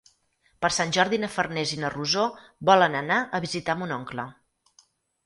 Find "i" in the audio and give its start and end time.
1.77-1.77